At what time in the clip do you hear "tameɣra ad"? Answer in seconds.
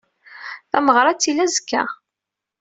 0.71-1.17